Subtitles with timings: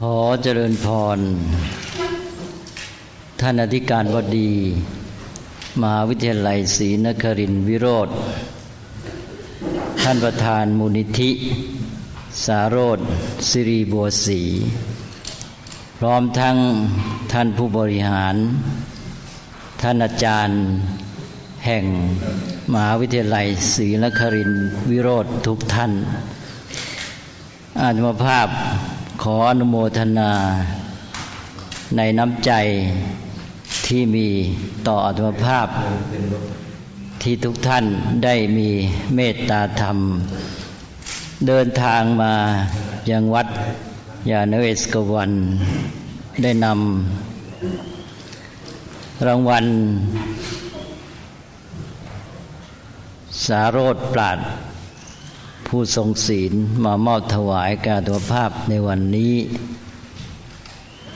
[0.00, 1.18] ขอเจริญพร
[3.40, 4.52] ท่านอธิการบดี
[5.80, 8.08] มหาวิทยาลัยศรีนครินทร์วิโรธ
[10.02, 11.30] ท่านประธานมูลนิธิ
[12.44, 12.98] สารโรธ
[13.50, 14.40] สิริบัวศรี
[15.98, 16.56] พร้อมทั้ง
[17.32, 18.34] ท่านผู้บริหาร
[19.82, 20.58] ท่านอาจารย์
[21.66, 21.84] แห่ง
[22.72, 25.92] มหาวิทยาลัยศรีนครินทร์วิโรธทุกท่าน
[27.80, 28.48] อาตมาภาพ
[29.24, 30.32] ขออนุโมทนา
[31.96, 32.52] ในน้ำใจ
[33.86, 34.28] ที่มี
[34.86, 35.68] ต่ออัตมภาพ
[37.22, 37.84] ที่ทุกท่าน
[38.24, 38.68] ได้มี
[39.14, 39.98] เมตตาธรรม
[41.46, 42.34] เดินทางมา
[43.10, 43.48] ยังวัด
[44.30, 45.32] ยาเนเวสกวัน
[46.42, 49.66] ได้นำรางวัล
[53.46, 54.38] สาโรธปราด
[55.74, 56.52] ผู้ทรงศีล
[56.84, 59.34] มามอบถวายการตัวภาพในวันนี้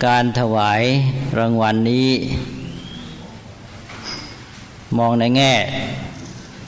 [0.07, 0.83] การถวาย
[1.39, 2.11] รางวัลนนี้
[4.99, 5.55] มองในแง่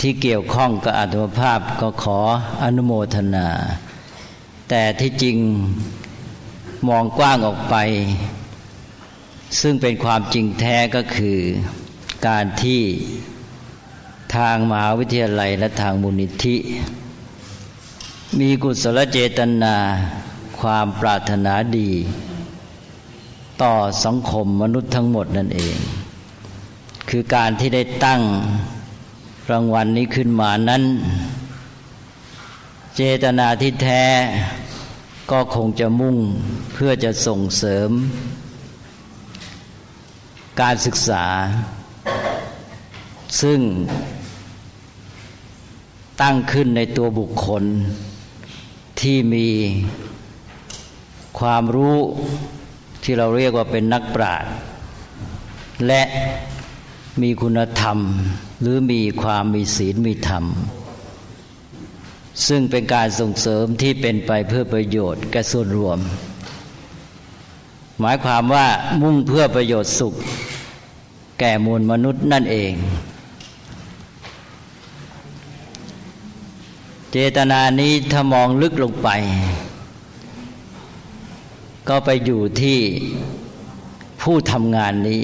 [0.01, 2.19] ที่เกี่ยวข้องกับอัตมภาพก็ขอ
[2.63, 3.49] อนุโมทนา
[4.69, 5.37] แต่ที่จริง
[6.89, 7.77] มองกว้างออกไป
[9.61, 11.39] ซึ่งเป็นความจริงแท้ก็คือ
[12.27, 12.81] การที่
[14.37, 16.57] ทางมหาวิทยาลัยและทางมูลนิธิ
[18.39, 19.77] มีกุศลเจตนา
[20.59, 21.91] ความปรารถนาดี
[23.63, 23.75] ต่อ
[24.05, 25.77] สังคมมนุษย์ทั้งหมดนั่นเอง
[27.09, 28.21] คือการที่ได้ตั้ง
[29.51, 30.83] รางวัลนนี้ขึ้นมานั้น
[32.97, 34.05] เจตนาที่แท้
[35.31, 36.17] ก็คงจะมุ่ง
[36.73, 37.91] เพื่อจะส่งเสริม
[40.61, 41.25] การศึกษา
[43.41, 43.61] ซึ่ง
[46.23, 47.65] ตั้งขึ้นในตัวบุคคล
[49.01, 49.49] ที่มี
[51.39, 51.99] ความรู้
[53.03, 54.53] ที่เราเรียกว่าเป็นนักปราชญ์
[55.87, 56.03] และ
[57.23, 57.99] มีคุณธรรม
[58.61, 60.45] หรือมีความมีศีลมีธรรม
[62.47, 65.99] ซึ่งเป็นการส่งเสริมที่เป็นไปเพื่อประโยชน์แก่ส่วนรวม
[68.01, 68.67] หมายความว่า
[69.03, 70.15] มุ่งเพื่อประโยชน์สุข
[71.41, 72.73] แก่มวลมนุษย์นั่นเอง
[77.13, 79.09] เจตนานี้ถ้ามองลึกลงไป
[81.89, 82.79] ก็ไปอยู่ที่
[84.23, 85.23] ผู้ทำงานนี้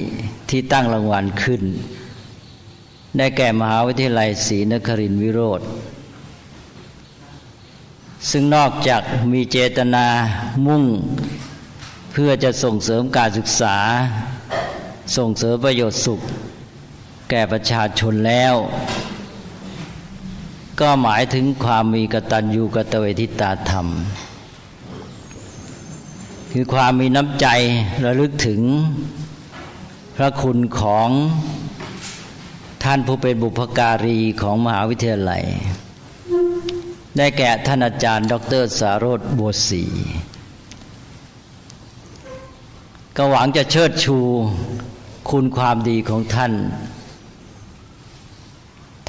[0.49, 1.61] ที่ตั้งรางวัลขึ้น
[3.17, 5.61] ได้แก่มหาวิทยาลัยศรีนครินทร์วิโรธ
[8.29, 9.01] ซึ่งนอกจาก
[9.33, 10.05] มีเจตนา
[10.65, 10.83] มุ่ง
[12.11, 13.77] เพื่อจะส่งเสริมการศึกษา
[15.17, 16.21] ส่งเสริมประโยชน์สุข
[17.29, 18.55] แก่ประชาชนแล้ว
[20.81, 23.87] ก็หมายถึงความมีกตัญญูกตเวทิตาธรรม
[26.51, 27.47] คือความมีน้ำใจ
[28.05, 28.61] ระลึกถึง
[30.15, 31.09] พระคุณของ
[32.83, 35.43] ท่านผู้เป็นบุพการีของมหาวิทยาลัย
[37.17, 39.83] ได้แก่ท่านอาจารย์ ดรสารธบัวศรี
[43.17, 44.17] ก็หวังจะเชิดชู
[45.29, 46.53] คุณความดีของท่าน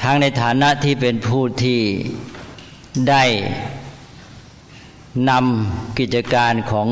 [0.06, 1.80] ทั้งในฐานะที่เป็นผู้ที่
[3.08, 3.24] ได้
[5.30, 6.88] นำกิจการของ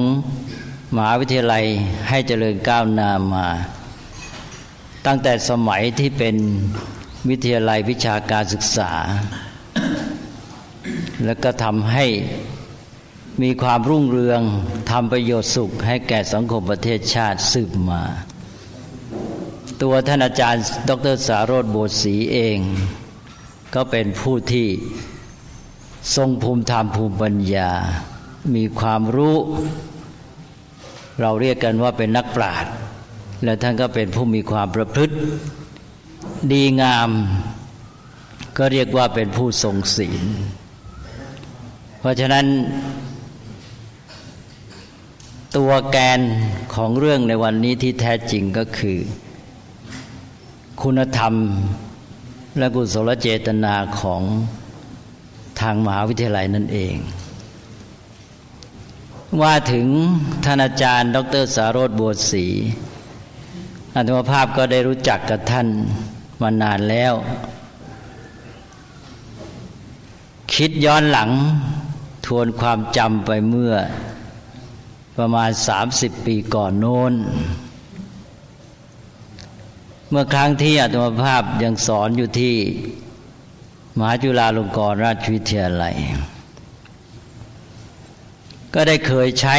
[0.95, 1.65] มหาวิทยาลัย
[2.09, 3.47] ให้เจริญก้าวหน้ามา
[5.07, 6.37] ตั้งแต่สมัยที่เป็น
[7.29, 8.93] วิทยาลัยวิชาการศึกษา
[11.25, 12.07] แล้วก็ทำให้
[13.43, 14.41] มีความรุ่งเรือง
[14.91, 18.03] ทำประโยชน์สุขให้แก่สังคมประเทศชาติสืบมา
[19.83, 22.59] ตัวท่านอาจารย์ ดรสารธโบสีเอง
[23.75, 24.69] ก็เป็นผู้ที่
[26.17, 27.71] ทรงภูมิธรรมภูมิปัญญา
[28.55, 29.37] มีความรู้
[31.21, 32.73] เราเรียกกันว่าเป็นนักปราชญ์
[33.45, 35.15] และท่านก็เป็นผู้มีความประพฤติ
[36.53, 37.11] ดีงาม
[38.59, 40.25] ก็เรียกว่าเป็นผู้ทรงศีล
[41.99, 42.47] เพราะฉะนั้น
[45.57, 46.21] ตัวแกน
[46.75, 48.99] ของเรื่องในวันนี้ที่แท้จริงก็คือ
[50.83, 51.35] คุณธรรม
[52.59, 54.23] และกุศลเจตนาของ
[55.61, 56.95] ทางมหาวิทยาลัยนั่นเอง
[59.41, 59.87] ว่าถึง
[60.45, 62.47] ท่านอาจารย์ ดรสารธบัวศรี
[63.95, 65.67] อัตมภาพก็ได้รู้จักกับท่าน
[66.43, 67.15] มานานแล้ว
[70.55, 71.31] คิดย้อนหลัง
[72.27, 73.75] ทวนความจำไปเมื่อ
[75.17, 77.13] ประมาณสามสิบปีก่อนโน้น
[80.15, 82.55] เมื่อครั้งที่อัตมภาพยังสอนอยู่ที่
[83.99, 85.95] มหาจุฬาลงกรณราชวิทยาลัย
[88.75, 89.57] ก็ได้เคยใช้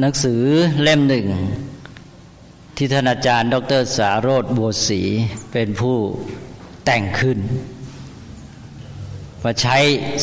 [0.00, 0.42] หนังสือ
[0.82, 1.26] เล่มหนึ่ง
[2.76, 5.02] ที่ท่านอาจารย์ ดรสาโรธบัวศรี
[5.52, 5.96] เป็นผู้
[6.84, 7.38] แต่งขึ้น
[9.44, 9.76] มาใช้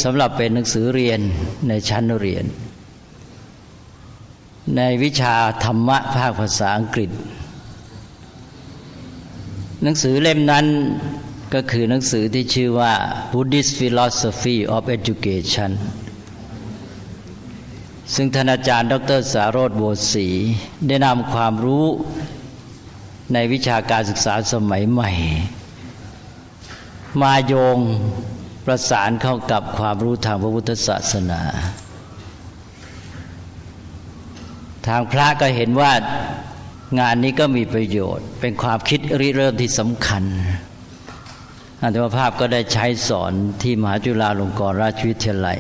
[0.04, 1.20] สำหรับเป็นหนังสือเรียน
[1.68, 2.46] ในชั้นเรียน
[4.78, 7.12] ในวิชาธรรมะภาคภาษาอังกฤษ
[9.84, 10.66] หนังสือเล่มนั้น
[11.54, 12.94] ก็คือหนังสือที่ชื่อว่า
[13.32, 15.72] Buddhist Philosophy of Education
[18.16, 19.84] ซึ่งท่านอาจารย์ ดรสารโรธโบ
[20.14, 20.28] สี
[20.88, 21.86] ได้นำความรู้
[23.34, 25.12] ในวิชาการศึกษาสมัยใหม่
[27.22, 27.78] มาโยง
[28.66, 31.42] ประสานเข้ากับความรู้ทางพระพุทธศาสนา
[34.88, 35.92] ทางพระก็เห็นว่า
[37.00, 40.24] งานนี้ก็มีประโยชน์ เป็นความคิดริเริ่มที่สำคัญ
[41.84, 45.60] อัตมภาพก็ได้ใช้สอนที่มหาจุฬาลงกรณราชวิทยาลัย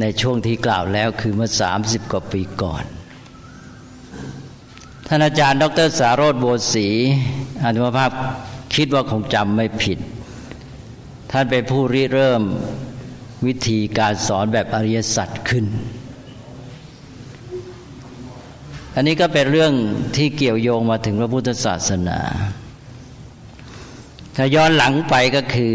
[0.00, 2.84] ในช่วงที่กล่าวแล้วคือเมื่อสามสิบกว่าปีก่อน
[5.06, 6.88] ท่านอาจารย์ ดรสารโรธโบสี
[7.64, 8.10] อัตมภาพ
[8.74, 9.98] คิดว่าคงจำไม่ผิด
[11.30, 12.42] ท่านเป็นผู้ริเริ่ม
[13.46, 15.66] วิธีการสอนแบบอริยสัจขึ้น
[18.98, 19.72] อันนี้ก็เป็นเรื่อง
[20.16, 22.18] ที่เกี่ยวโยงมาถึงพระพุทธศาสนา
[24.36, 25.74] ถ้าย้อนหลังไปก็คือ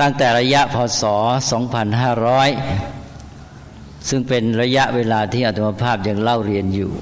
[0.00, 1.02] ตั้งแต่ระยะพศ
[2.36, 6.92] 2500 ซึ่งเป็นระยะเวลาที่อัตมภาพยังเล่าเรียนอยู่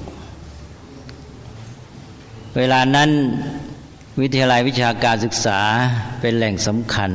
[2.57, 3.09] เวลานั้น
[4.21, 5.59] วิทยาลัยวิชาการศึกษา
[6.21, 7.11] เป็นแหล่งสำคัญ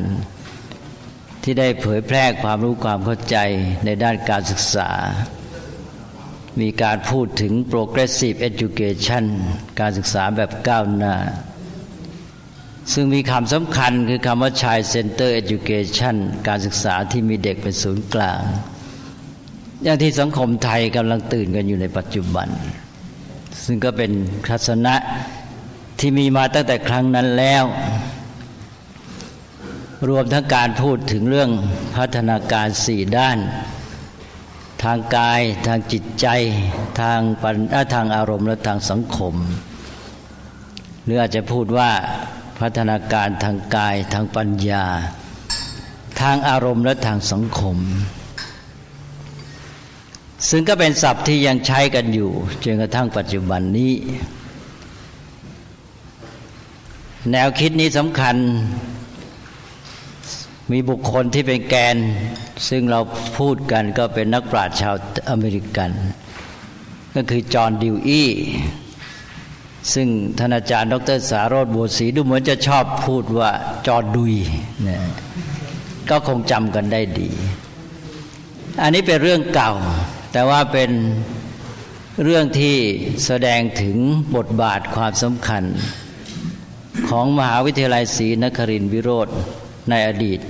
[1.43, 3.37] ที่ได้เผยแพร่ความรู้ความเข้าใจ
[3.85, 4.91] ในด้านการศึกษา
[6.61, 9.25] มีการพูดถึง progressive education
[9.81, 11.15] การศึกษาแบบก้าวหน้า
[12.93, 16.15] ซึ่งมีคำสำคัญคือคำว่า Child Center Education
[16.49, 18.41] การศึกษาที่มีเด็กเป็นศูนย์กลาง
[19.83, 22.49] อย่างที่สังคมไทยกำลังตื่นกันอยู่ในปัจจุบัน
[23.65, 24.11] ซึ่งก็เป็น
[24.49, 24.95] ทัศนะ
[25.99, 27.65] ที่มีมาตั้งแต่ครั้งนั้นแล้ว
[30.09, 31.51] รวมทั้งการพูดถึงเรื่อง
[31.97, 33.39] พัฒนาการสี่ด้าน
[34.85, 36.27] ทางกายทางจิตใจ
[37.01, 37.57] ทางปัญ
[37.95, 39.35] ทางอารมณ์และทางสังคม
[41.05, 41.91] หรืออาจจะพูดว่า
[42.61, 44.85] พัฒนาการทางกายทางปัญญา
[46.21, 47.77] ทางอารมณ์และทางสังคม
[50.51, 52.31] ซึ่งก็เป็นศัพท์ที่ยังใช้กันอยู่
[52.65, 53.93] จนกระทั่งปัจจุบันนี้
[57.31, 58.37] แนวคิดนี้สำคัญ
[60.73, 61.97] มีบุคคลที่เป็นแกน
[62.69, 63.01] ซึ่งเรา
[63.39, 64.95] พูดกันก็เป็นนักปราชญ์ชาว
[65.31, 65.91] อเมริกัน
[67.15, 68.31] ก็คือจอห์นดิวอี้
[69.93, 70.09] ซึ่ง
[70.39, 73.51] ท่านอาจารย์ ดรสารโดบัวศรีดูเหมือนจะชอบพูดว่า
[73.87, 74.35] จอดุย
[74.89, 74.99] นะ
[76.11, 77.31] ก็คงจำกันได้ดี
[78.83, 79.73] อันนี้เป็นเรื่องเก่า
[80.33, 80.91] แต่ว่าเป็น
[82.25, 82.77] เรื่องที่
[83.27, 83.97] แสดงถึง
[84.37, 85.65] บทบาทความสำคัญ
[87.09, 89.29] ของมหาวิทยาลัยศรีนครินทร์วิโรธ
[89.91, 90.41] ในอดีต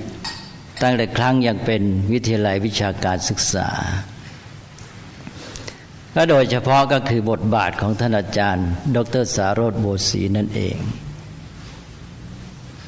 [0.81, 1.81] ตั้งแต่ครั้งยังเป็น
[2.11, 3.69] วิทยาลัยวิชาการศึกษา
[6.13, 10.77] และโดยเฉพาะก็คือบทบาทของท่านอาจารย์ ดรสารโรธโบสีนั่นเอง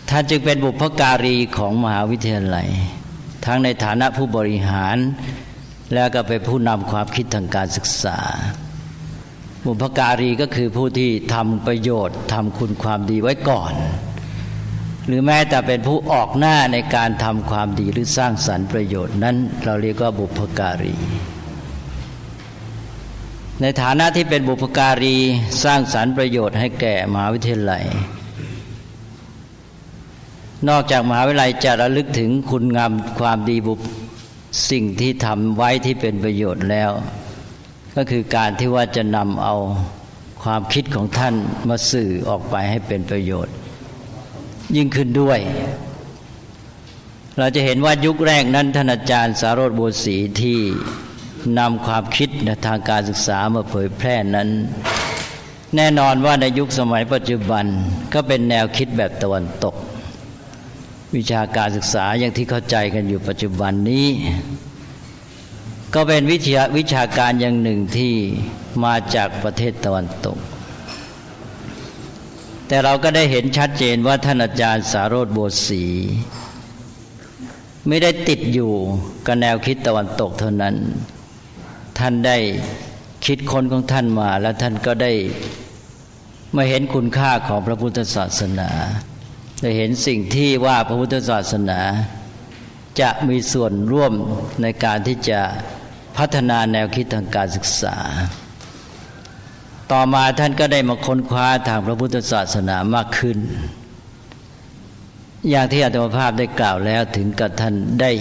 [0.10, 2.69] ท่านจึงเป็นบุพการีของมหาวิทยาลัย
[3.45, 4.98] ทั้งในฐานะผู้บริหาร
[5.94, 8.19] แล้วก็เป็นผู้นำความคิดทางการศึกษา
[9.66, 13.73] บุพการีก็คือผู้ที่ทำประโยชน์ทำคุณความดีไว้ก่อน
[15.07, 20.95] หรือแม้แต่เป็นผู้ออกหน้าในการทำความดีหรือสร้างสรรค์ประโยชน์นั้น เราเรียกว่าบุพการี
[23.61, 25.16] ในฐานะที่เป็นบุพการี
[25.64, 27.83] สร้างสรรค์ประโยชน์ให้แก่มหาวิทยาลัย
[30.69, 33.73] นอกจากมหาวิทยาลัยจะระลึกถึงคุณงามความดีบุ
[34.71, 36.92] สิ่งที่ทำไว้ที่เป็นประโยชน์แล้ว
[37.95, 39.56] ก็คือการที่ว่าจะนำเอา
[40.44, 41.35] ความคิดของท่าน
[41.69, 43.56] มาสื่อออกไปให้เป็นประโยชน์
[44.76, 45.40] ยิ่งขึ้นด้วย
[47.38, 50.59] เราจะเห็นว่ายุคแรกนั้นท่านอาจารย์สารโรธบัวศรีที่
[51.59, 52.30] นำความคิด
[52.66, 54.50] ทางการศึกษามาเผยแพร่นั้น
[55.76, 57.66] แน่นอนว่าในยุคสมัยปัจจุบัน
[58.14, 59.76] ก็เป็นแนวคิดแบบตะวันตก
[61.16, 64.07] วิชาการศึกษาอย่างที่เข้าใจกันอยู่ปัจจุบันนี้
[65.94, 68.14] ก็เป็นวิทยาวิชาการอย่างหนึ่งที่
[68.83, 70.38] มาจากประเทศตะวันตก
[72.68, 75.83] แต่เราก็ได้เห็นชัดเจนว่าท่านอาจารย์สารโรธโบสี
[77.88, 78.71] ไม่ได้ติดอยู่
[79.26, 80.76] กับแนวคิดตะวันตกเท่านั้น
[82.00, 82.38] ท่านได้
[83.26, 85.12] คิดค้นของท่านมา แล้วท่านก็ได้
[86.56, 88.69] มาเห็นคุณค่าของพระพุทธศาสนา
[89.62, 91.80] ได้เห็นสิ่งที่ว่าพระพุทธศาสนา
[93.02, 94.14] จะมีส่วนร่วม
[94.62, 95.42] ในการที่จะ
[96.18, 97.97] พัฒนาแนวคิดทางการศึกษา
[99.91, 103.37] ต่อมาท่านก็ได้มาค้นคว้าทางพระพุทธศาสนามากขึ้น
[105.49, 108.11] อย่างที่อาตมาภาพได้กล่าวแล้วถึงกับท่านได้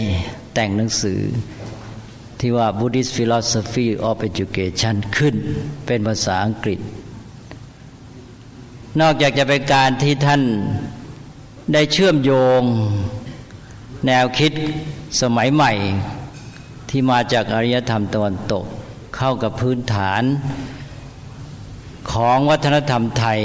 [0.54, 1.20] แต่งหนังสือ
[2.38, 5.35] ที่ว่า Buddhist Philosophy of Education ขึ้น
[5.87, 6.80] เป็นภาษาอังกฤษ
[9.00, 10.42] นอกจากจะเป็นการที่ท่าน
[11.73, 12.62] ได้เชื่อมโยง
[14.06, 14.52] แนวคิด
[15.20, 15.73] สมัยใหม่
[16.90, 18.64] ที่มาจากอารยธรรมตะวันตก
[19.16, 20.23] เข้ากับพื้นฐาน
[22.13, 23.41] ของวัฒนธรรมไทย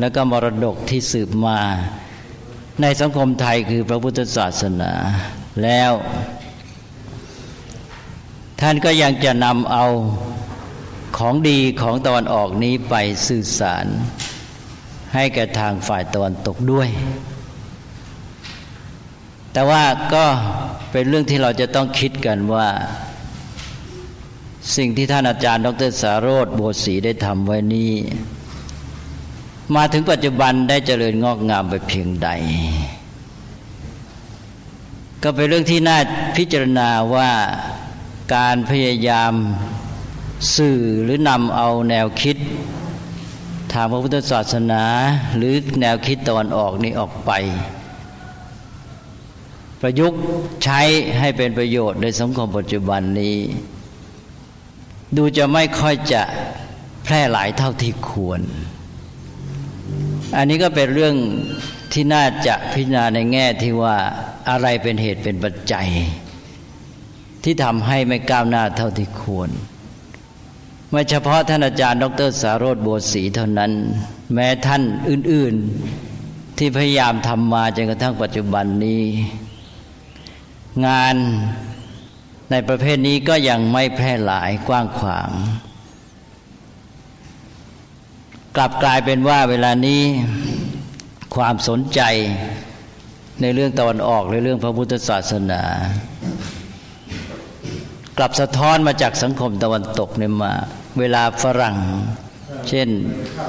[0.00, 1.60] และก็มรดกที่สืบมา
[2.80, 4.92] ในสังคมไทยคือพระพุทธศาสนา
[5.62, 5.92] แล้ว
[8.60, 9.84] ท่านก็ยังจะนำเอา
[11.18, 12.94] ของดีของตะวันออกนี้ไป
[13.28, 13.86] สื่อสาร
[15.14, 16.88] ให้แก่ทางฝ่ายตะวันตกด้วย
[19.52, 19.82] แต่ว่า
[20.14, 20.24] ก็
[20.90, 22.68] เป็นเรื่องที่เราจะต้องคิดกันว่า
[24.76, 27.92] สิ่งที่ท่านอาจารย์ ดรสารโรธโบสี ได้ทำไว้นี้
[29.74, 32.28] มาถึงปัจจุบันได้เจริญงอกงามไปเพียงใด
[35.22, 35.98] ก็เป็นเรื่องที่น่า
[36.36, 37.30] พิจารณาว่า
[38.34, 39.32] การพยายาม
[40.56, 42.36] สื่อหรือนำเอาแนวคิด
[43.72, 44.84] ทางพระพุทธศาสนา
[45.36, 47.30] หรือแนวคิดตะวันออกนี้ออกไป
[49.80, 50.20] ประยุกต์
[50.64, 50.80] ใช้
[51.18, 53.36] ให้เป็นประโยชน์ในสังคมปัจจุบันนี้
[55.16, 56.22] ดูจะไม่ค่อยจะ
[57.04, 58.40] แพร่หลายเท่าที่ควร
[60.36, 61.14] อันนี้ก็เป็นเรื่อง
[61.92, 63.96] ที่น่าจะพิจารณาในแง่ที่ว่า
[64.50, 65.88] อะไรเป็นเหตุเป็นปัจจัย
[67.44, 69.50] ที่ทำให้ไม่ก้าวหน้าเท่าที่ควร
[70.90, 73.72] ไม่เฉพาะท่านอาจารย์ ดรสารโรธโบสีเท่านั้น
[74.34, 75.54] แม้ท่านอื่น
[76.06, 79.02] ๆ ที่พยายามทำมาจนกระทั่งปัจจุบันนี้
[80.86, 81.16] งาน
[82.50, 85.30] ในประเภทนี้ก็ยังไม่แพร่หลายกว้างขวาง
[88.56, 90.02] กลับกลายเป็นว่าเวลานี้
[91.36, 92.00] ความสนใจ
[93.40, 95.62] ในเรื่องตะวันออกในเรื่องพระพุทธศาสนา
[98.18, 100.52] กลับสะท้อนมาจากสังคมตะวันตกเนี่ยมา
[100.98, 101.76] เวลาฝรั่ง
[102.68, 102.88] เช่น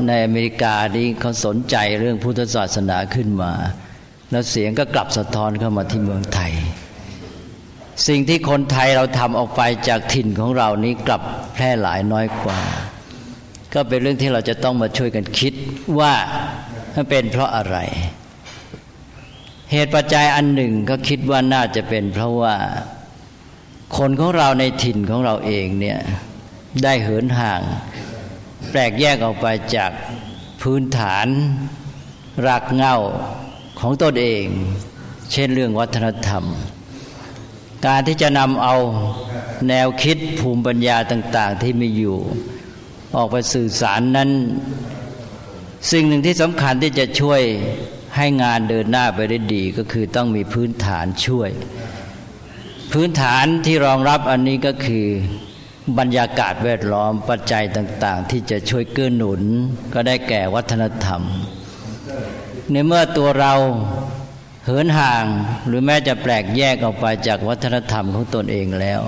[0.08, 3.52] ในอเมริกานี่เขาสนใจเรื่องพุทธศาสนาขึ้นมา
[4.32, 6.22] แล้วเสียงก็กลับสะท้อนเข้ามาที่เมือง
[8.08, 11.22] สิ่งที่คนไทยเราทำออกไปจากถิ่นของเรานี้กลับ
[11.54, 12.62] แพร่หลายน้อยกว่า
[13.74, 15.54] ก็เป็นเรื่องที่เราจะต้องมาช่วยกันคิด
[16.00, 16.14] ว่า
[16.94, 17.78] มันเป็นเพราะอะไร
[19.72, 22.56] เหตุปัจจัยอันหนึ่งก็คิดว่าน่าจะเป็นเพราะว่า
[23.98, 26.00] คนของเราในถิ่นของเราเองเนี่ย
[26.84, 27.62] ได้เหินห่าง
[28.70, 29.92] แปลกแยกออกไปจาก
[30.62, 31.28] พื้นฐาน
[32.46, 32.96] รากเง้า
[33.80, 34.46] ของตนเอง
[35.32, 36.44] เช่นเรื่องวัฒนธรรม
[37.86, 38.75] การที่จะนำเอา
[39.70, 42.17] แนวคิดภูมิปัญญาต่าง ๆ ที่มีอยู่
[43.15, 44.29] ออกไปสื่อสารนั้น
[45.91, 47.41] สิ่งหนึ่งที่สำคัญที่จะช่วย
[48.15, 51.50] ให้งานเดินหน้าไปได้ดีก็คือต้องมีพื้นฐานช่วย
[52.91, 55.05] พื้นฐานที่รองรับอันนี้ก็คือ
[56.00, 59.41] บรรยากาศแวดล้อมปัจจัยต่าง ๆ ที่จะช่วยเกื้อหนุน
[59.94, 61.22] ก็ได้แก่วัฒนธรรม
[62.72, 63.53] ในเมื่อตัวเรา
[64.67, 65.25] เหินห่าง
[65.67, 69.01] หรือแม้จะแปลกแยกออกไปจากวัฒนธรรมของตนเองแล้ว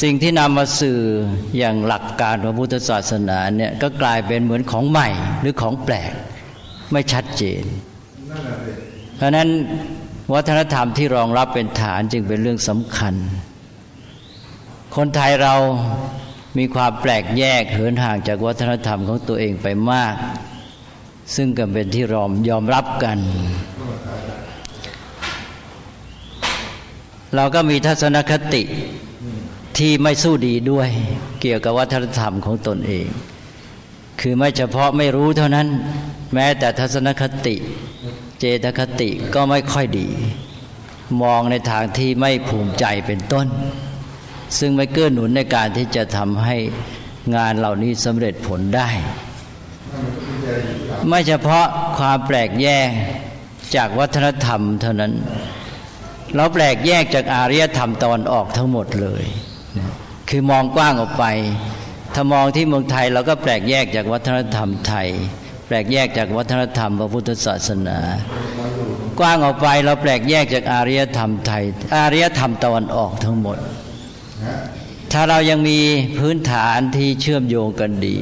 [0.00, 1.00] สิ่งที่นำมาสื่อ
[1.58, 5.08] อย่างหลักการของพุทธศาสนาเนี่ยก็กลายเป็นเหมือนของใหม่
[5.40, 6.12] หรือของแปลก
[6.92, 7.64] ไม่ชัดเจน
[9.16, 9.48] เพราะนั้น
[10.34, 13.14] วัฒนธรรมที่รองรับเป็นฐานจึงเป็นเรื่องสำคัญ
[14.96, 15.54] คนไทยเรา
[16.58, 20.14] มีความแปลกแยกเหินห่างจากวัฒนธรรมของตัวเองไปมาก
[21.34, 23.18] ซึ่งก็เป็นที่รอมยอมรับกัน
[27.34, 28.62] เราก็มีทัศนคติ
[29.78, 30.88] ที่ไม่สู้ดีด้วย
[31.40, 33.06] เกี่ยวกับวัฒนธรรมของตนเอง
[34.20, 35.68] คือไม่เฉพาะไม่รู้เท่านั้น
[36.34, 37.56] แม้แต่ทัศนคติ
[38.38, 40.08] เจตคติก็ไม่ค่อยดี
[41.22, 43.46] มองในทางที่ไม่ภูมิใจเป็นต้น
[44.58, 46.56] ซึ่งไม่เกื้อหนุนในการที่จะทำให้
[47.36, 48.88] งานเหล่านี้สำเร็จผลได้
[51.08, 51.66] ไม่เฉพาะ
[51.98, 52.90] ความแปลกแยก
[53.76, 55.12] จากวัฒนธรรมเท่านั้น
[56.34, 59.24] เราแปลกแยกจากอารยธรรมตอนออกทั้งหมดเลย
[60.28, 61.24] คือมองกว้างออกไป
[62.14, 65.08] ถ้ามองที่เมืองไทยเราก็แปลกแยกจากวัฒนธรรมไทย
[65.66, 67.98] แปลกแยกจากวัฒนธรรมพระพุทธศาสนา
[69.20, 71.64] กว้างออกไปเราแปลกแยกจากอารยธรรมไทย
[71.96, 73.58] อารยธรรมตะวันออกทั้งหมด
[75.12, 75.78] ถ้าเรายังมี
[76.18, 78.18] พื้นฐานที่เชื่อมโยงกันดี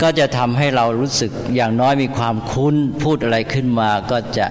[0.00, 4.46] ก็จะทำให้เรารู้สึกอย่างน้อยมีความคุ้นพูดอะไรขึ้นมาก็จะ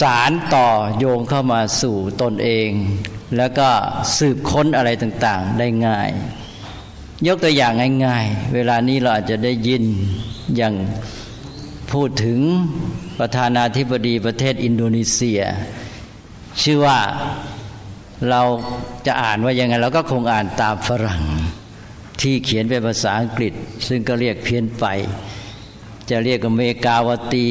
[0.00, 2.68] สารต่อโยงเข้ามาสู่ตนเอง
[3.36, 3.68] แล้วก็
[4.16, 6.10] สืบค้นอะไรต่างๆ ได้ง่าย
[7.26, 7.72] ยกตัวอย่าง
[8.06, 9.84] ง่าย ๆ เวลานี้เราอาจจะได้ยิน
[10.56, 10.74] อย่าง
[11.92, 12.38] พูดถึง
[13.18, 15.40] ประธานาธิบดีประเทศอินโดนีเซีย
[16.62, 16.98] ชื่อว่า
[18.30, 18.42] เรา
[19.06, 21.22] จะอ่านว่ายังไงเราก็คงอ่านตามฝรั่ง
[22.22, 23.52] ที่เขียนเป็นภาษาอังกฤษ
[23.88, 24.86] ซึ่งก็เรียกเพี้ยนไป
[26.10, 27.46] จะเรียกอเมกาวตี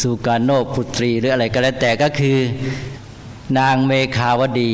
[0.00, 2.38] สุกาโนพุตรีหรืออะไรก็แล้วแต่ก็คือ
[3.58, 4.72] นางเมคาวดี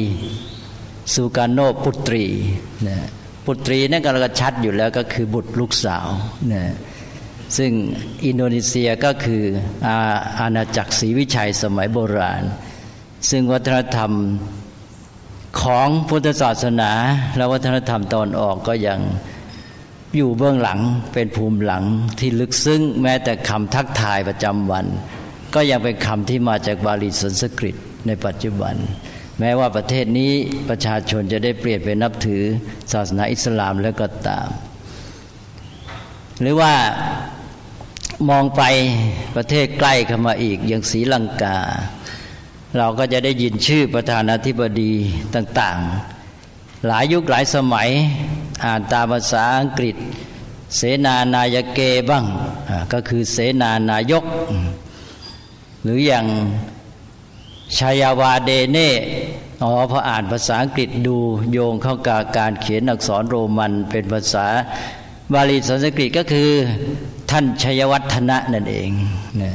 [1.14, 2.24] สุกาโนพุตรี
[2.86, 2.96] นะ
[3.44, 6.06] พุตรีนั่นก็เราชัดอยู่แล้วก็คือบุตรลูกสาว
[6.52, 6.64] นะ
[7.56, 7.72] ซึ่ง
[8.24, 9.42] อินโดนีเซียก็คือ
[9.86, 9.96] อา
[10.40, 12.42] อาณาจักรศรีวิชัยสมัยโบราณ
[13.30, 14.12] ซึ่งวัฒนธรรม
[15.60, 16.90] ของพุทธศาสนา
[17.36, 19.00] และวัฒนธรรมตอนออกก็ยัง
[20.16, 20.80] อยู่เบื้องหลัง
[21.12, 21.85] เป็นภูมิหลัง
[22.18, 24.87] ที่ลึกซึ้งแม้แต่คำทักทายประจำวัน
[25.54, 27.75] ก็ยังเป็นคำที่มาจากบาลีสันสกฤต
[28.06, 28.75] ในปัจจุบัน
[29.40, 30.33] แม้ว่าประเทศนี้
[30.68, 32.42] ประชาชนจะได้เปลี่ยนไปนับถือ
[32.92, 34.49] ศาสนาอิสลามแล้วก็ตาม
[36.40, 36.75] หรือว่า
[38.30, 38.62] มองไป
[39.37, 41.59] ประเทศใกล้เข้ามาอีกอย่างศรีลังกา
[42.78, 44.92] เราก็จะได้ยินชื่อประธานาธิบดี
[45.35, 46.13] ต่าง ๆ
[46.86, 47.88] หลายยุคหลายสมัย
[48.64, 49.96] อ่านตามภาษาอังกฤษ
[50.76, 52.24] เสนานายเกบ้าง
[52.92, 54.24] ก็คือเสนานายก
[55.82, 56.26] หรืออย่าง
[57.76, 58.90] ชายาวาเดเน่
[59.62, 61.16] อ๋อพออ่านภาษาอังกฤษดู
[61.52, 64.46] โยงเข้ากับการเขียนอักษรโรมันเป็นภาษา
[65.32, 66.50] บาลีสันสกฤตก็คือ
[67.30, 68.90] ท่านชัยวัฒนะนั่นเอง
[69.42, 69.52] นะ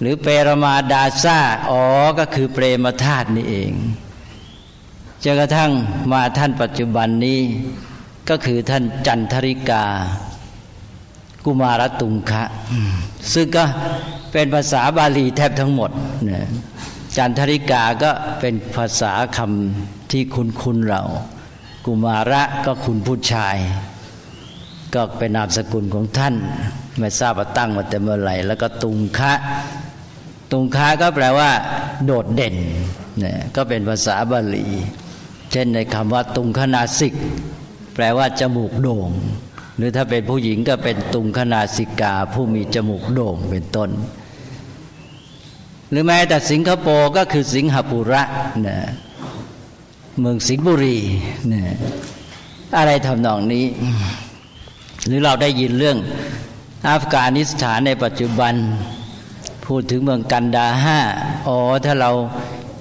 [0.00, 1.38] หรือเปรมาดาซา
[1.70, 1.82] อ๋อ
[2.18, 3.72] ก็คือเปรมธาตุนี่เอง
[5.22, 5.70] จนกระทั่ง
[6.12, 7.40] มาท่านปัจจุบันนี้
[8.28, 9.84] ก็คือท่านจันทริกา
[11.44, 12.44] กุมารตุงคะ
[13.32, 13.64] ซึ่งก็
[14.32, 15.90] เป็นภาษาบาลีแทบทั้งหมด
[16.30, 16.40] นะ
[17.16, 21.02] จันทริกาก็เป็นภาษาคำที่คุ้นคุ้นเรา
[21.84, 23.56] กุมาระก็คุณผู้ชาย
[24.94, 26.34] ก็เป็นนามสกุลของท่าน
[26.98, 29.32] ไม่ทราบว่าตั้งมาแต่เมื่อไหร่แล้วก็ตุงคะ
[30.50, 31.50] ตุงคะก็แปลว่า
[32.04, 32.56] โดดเด่น
[33.18, 34.66] เนี่ยก็เป็นภาษาบาลี
[35.56, 37.14] เช่นในคำว่าตุงคนาสิก
[37.94, 39.10] แปลว่าจมูกโด่ง
[39.76, 43.90] หรือถ้าเป็นผู้หญิงก็เป็นตุงคนาสิกา ผู้มีจมูกโด่งเป็นต้น
[45.90, 48.22] หรือแม้แต่สิงคโปร์ก็คือสิงหปุระ
[48.62, 48.80] เนี่ย
[50.20, 50.98] เมืองสิงห์บุรี
[51.48, 51.68] เนี่ย
[52.76, 53.66] อะไรทำนองนี้
[55.06, 55.98] หรือเราได้ยินเรื่อง
[56.88, 58.54] อัฟกานิสถานในปัจจุบัน
[59.66, 60.98] พูดถึงเมืองกันดาห้า
[61.46, 62.10] อ๋อถ้าเรา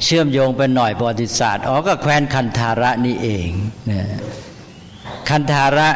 [0.04, 3.50] เชื่อมโยงไปหน่อยประวัติศาสตร์อ๋อก็แคว้นคันธาระนี่เอง
[3.92, 4.04] นะ
[5.30, 5.90] คันธาระ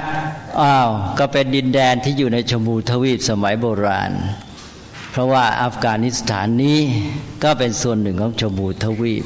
[0.61, 4.11] อ้าวก็เป็นดินแดนที่อยู่ในชมูทวีปสมัยโบราณ
[5.11, 6.79] เพราะว่าอัฟกานิสถานนี้
[7.43, 9.25] ก็เป็นส่วนหนึ่งของชมพูทวีป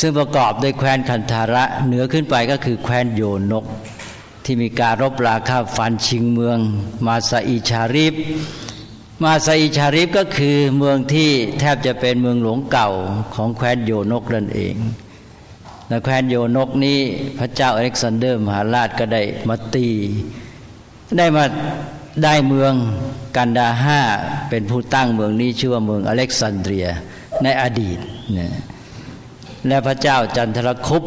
[0.00, 3.64] ซึ่งประกอบด้วยแคว้นคันธาระเหนือขึ้นไปก็คือแคว้นโยนก
[4.44, 6.58] ที่มีการรบราฆ่าฟันชิงเมือง
[7.06, 8.14] มาซาริชาริฟ
[9.22, 12.90] มาซาริชาริฟก็คือเมืองที่แทบจะเป็นเมืองหลวงเก่า
[13.34, 14.74] ของแคว้นโยนกนั่นเอง
[15.88, 16.98] และแคว้นโยนกนี้
[17.38, 19.88] พระเจ้าอเล็กซานเดอร์มหาราชก็ได้มาตี
[21.18, 21.44] ได้มา
[22.24, 22.72] ได้เมือง
[23.36, 24.00] กันดาห้า
[24.50, 26.86] เป็นผู้ตั้งเมืองนี้ชื่อว่าเมืองอเล็กซานเดรีย
[27.42, 27.98] ในอดีต
[28.38, 28.44] นี
[29.68, 31.04] และพระเจ้าจันทรคุป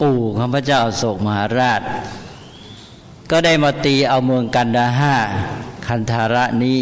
[0.00, 1.80] ปู่ของพระเจ้าโศกมหาราช
[3.30, 5.14] ก็ได้มาตีเอาเมืองกันดาห้า
[5.86, 6.78] คันธาระนี้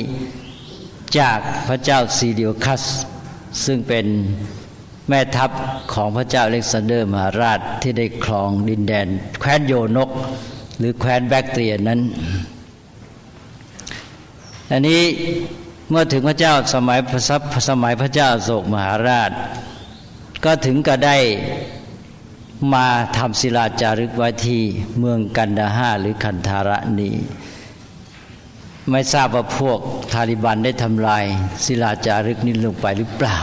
[1.19, 2.83] จากพระเจ้าซีเดียคัส
[3.65, 4.07] ซึ่งเป็น
[5.09, 5.51] แม่ทัพ
[5.93, 9.07] ของพระเจ้าเล็กซานเดอร์มหาราชที่ได้ครองดินแดน
[9.41, 10.11] แคว้นโยนก
[10.79, 12.01] หรือแคว้นแบกเตียนั้น
[14.71, 15.03] อันนี้
[15.91, 19.31] เมื่อถึงพระเจ้าสมัยพระสมัยพระเจ้าโศกมหาราช
[20.45, 21.17] ก็ถึงก็ได้
[22.73, 24.61] มาทำศิลาจารึกไว้ที่
[24.99, 27.15] เมืองกันดาห้าหรือคันธาระนี้
[28.91, 29.79] ไม่ทราบว่าพวก
[30.13, 31.25] ทาลิบันได้ทำลาย
[31.65, 33.39] ศิลาจารึกนี้ลงไปหรือเปล่า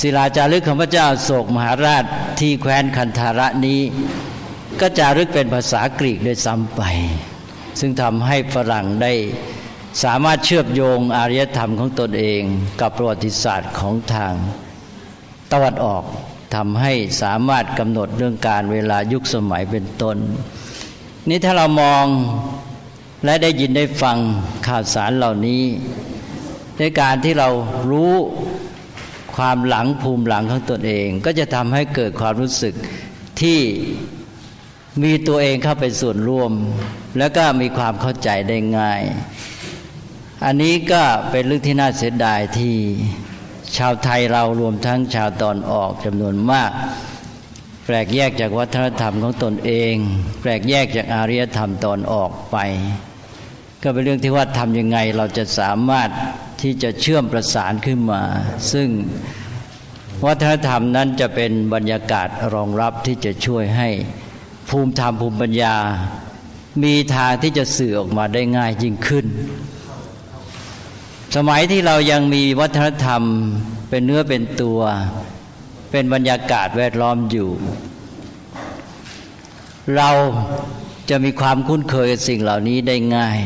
[0.00, 2.04] ศิลาจารึกของพระเจ้าโศกมหาราช
[2.40, 3.80] ที่แคว้นคันธาระนี้
[4.80, 6.82] ก็จารึกเป็นภาษากรีกโดยซ้ำไป
[7.80, 9.12] ซึ่งทำให้ฝรั่งได้
[10.02, 12.42] สามารถเชื่อมโยงอารยธรรมของตนเอง
[12.80, 14.34] กับประวัติศาสตร์ของทาง
[15.52, 16.04] ตะวันออก
[16.54, 20.16] ทำให้สามารถกำหนดเรื่องการเวลายุคสมัยเป็นต้น
[21.28, 22.04] นี่ถ้าเรามอง
[23.24, 24.16] และได้ยินได้ฟัง
[24.66, 25.62] ข่าวสารเหล่านี้
[26.78, 27.48] ในการที่เรา
[27.90, 28.14] รู้
[29.36, 32.74] ความหลังภูมิหลังของตนเอง ก็จะทำให้เกิดความรู้สึก
[33.40, 33.60] ที่
[35.02, 36.52] มีตัวเองเข้าไปส่วนร่วม
[37.18, 39.02] แล้วก็มีความเข้าใจได้ง่าย
[40.44, 42.76] อันนี้ก็เป็นเรื่องที่น่าเสียดายที่
[43.76, 46.70] ชาวไทยเรารวมทั้งชาวตอนออกจำนวนมาก
[47.86, 49.94] แปลกแยกจากวัฒนธรรมของตนเอง
[50.40, 52.56] แปลกแยกจากอารยธรรมตอนออกไป
[53.82, 56.08] ก็เป็นเรื่องที่ว่าทำยังไงเราจะสามารถ
[56.60, 58.22] ที่จะเชื่อมประสานขึ้นมา
[58.72, 58.88] ซึ่ง
[60.26, 63.88] วัฒนธรรมนั้นจะเป็นบรรยากาศรองรับที่จะช่วยให้
[64.68, 65.76] ภูมิธรรมภูมิปัญญา
[66.82, 69.26] มีทางที่จะสื่อออกมาได้ง่ายยิ่งขึ้น
[71.36, 73.22] สมัยที่เรายังมีวัฒนธรรม
[73.90, 74.80] เป็นเนื้อเป็นตัว
[75.90, 77.50] เป็นบรรยากาศแวดล้อมอยู่
[79.96, 80.10] เรา
[81.10, 83.38] จะมีความคุ้นเคยสิ่งเหล่านี้ได้ง่าย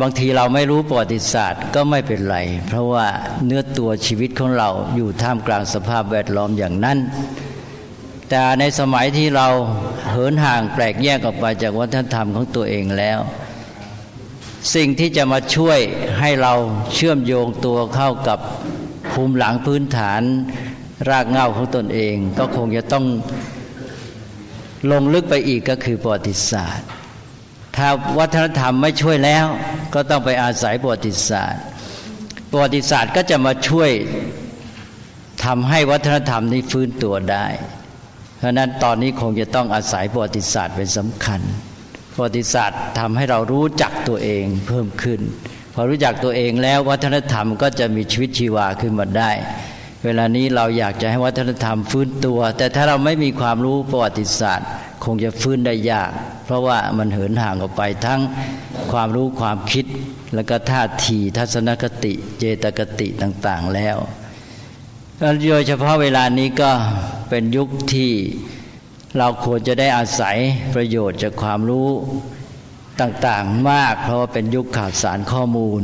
[0.00, 3.06] บางทีเราไม่รู้ประวัติศาสตร์ก็ไม่เป็นไร เพราะว่า
[3.44, 6.98] เนื้อตัวชีวิตของเราอยู่ท่ามกลางสภาพแวดล้อมอย่างนั้น
[8.28, 9.48] แต่ในสมัยที่เรา
[10.10, 13.18] เหินห่างแปลกแยกออกไปจากวัฒนธรรมของตัวเองแล้ว
[14.74, 15.78] สิ่งที่จะมาช่วย
[16.20, 16.54] ให้เรา
[16.94, 18.38] เชื่อมโยงตัวเข้ากับ
[19.12, 20.22] ภูมิหลังพื้นฐาน
[21.08, 23.04] รากเหง้าของตนเอง ก็คงจะต้อง
[24.90, 26.86] ลงลึกไปอีกก็คือประวัติศาสตร์
[27.76, 29.46] ถ้าวัฒนธรรมไม่ช่วยแล้ว
[29.94, 31.62] ก็ต้องไปอาศัยประวัติศาสตร์
[32.50, 33.90] ประวัติศาสตร์ก็จะมาช่วย
[35.44, 37.46] ทำให้วัฒนธรรมนี้ฟื้นตัวได้
[38.38, 41.40] เพราะนั้นตอนนี้คงจะต้องอาศัยประวัติศาสตร์เป็นสำคัญ
[42.12, 45.20] ประวัติศาสตร์ทำให้เรารู้จักตัวเองเพิ่มขึ้น
[45.74, 49.30] พอรู้จักตัวเองแล้ววัฒนธรรมก็จะมีชีวิตชีวาขึ้นมาได้
[50.06, 54.68] เวลานี้เราอยากจะให้วัฒนธรรมฟื้นตัว แต่ถ้าเราไม่มีความรู้ประวัติศาสตร์
[55.04, 56.10] คงจะฟื้นได้ยาก
[56.44, 58.20] เพราะว่ามันเหินห่างออกไปทั้ง
[58.92, 59.84] ความรู้ความคิด
[60.34, 63.96] แล้วก็ท่าทีทัศนคติ เจตคติต่าง ๆแล้ว
[65.48, 66.70] โดยเฉพาะเวลานี้ก็
[67.28, 68.12] เป็นยุคที่
[69.18, 70.36] เราควรจะได้อาศัย
[70.74, 71.88] ประโยชน์จากความรู้
[73.00, 75.82] ต่างๆมาก เพราะว่าเป็นยุคข่าวสารข้อมูล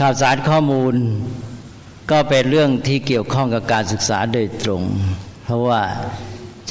[0.00, 0.94] ข่าวสารข้อมูล
[2.10, 4.82] ก็เป็นเรื่องที่เกี่ยวข้องกับการศึกษาโดยตรง
[5.44, 5.82] เพราะว่า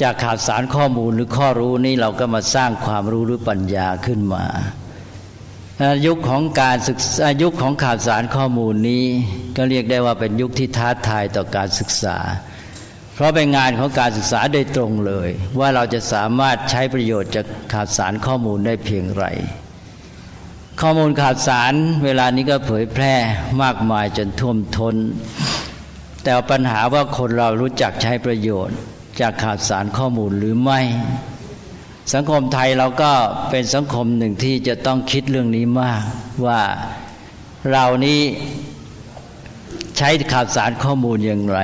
[0.02, 4.44] จากข่าวสารข้อมูลหรือข้อรู้นี้เราก็มาสร้างความรู้หรือปัญญาขึ้นมา
[6.06, 9.04] ยุคของการศึกษายุคของข่าวสารข้อมูลนี้
[9.56, 12.18] ก็เรียกได้ว่าเป็นยุคที่ท้าทายต่อการศึกษา
[13.14, 19.24] เพราะเป็นงานของการศึกษาโดยตรงเลย ว่าเราจะสามารถใช้ประโยชน์จากข่าวสารข้อมูลได้เพียงไร
[20.80, 21.72] ข้อมูลข่าวสาร
[22.04, 23.14] เวลานี้ก็เผยแพร่
[23.62, 24.96] มากมายจนท่วมทน้น
[26.22, 28.76] แต่ปัญหาว่าคนเรารู้จักใช้ประโยชน์
[29.20, 30.80] จากข่าวสารข้อมูลหรือไม่
[32.12, 33.12] สังคมไทยเราก็
[33.50, 36.02] เป็นสังคมหนึ่งที่จะต้องคิดเรื่องนี้มาก
[36.46, 36.60] ว่า
[37.70, 38.20] เรานี้
[39.98, 41.60] ใช้ข่าวสารข้อมูลอย่างไร